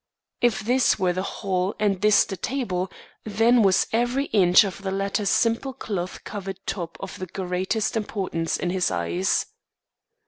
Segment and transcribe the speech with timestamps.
[0.41, 2.89] If this were the hall and this the table,
[3.23, 8.57] then was every inch of the latter's simple cloth covered top of the greatest importance
[8.57, 9.45] in his eyes.